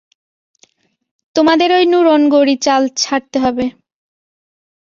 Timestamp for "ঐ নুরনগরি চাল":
1.71-2.83